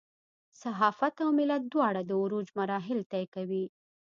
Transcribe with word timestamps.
صحافت 0.61 1.15
او 1.23 1.29
ملت 1.39 1.63
دواړه 1.73 2.01
د 2.05 2.11
عروج 2.21 2.47
مراحل 2.59 2.99
طی 3.11 3.23
کوي. 3.35 3.65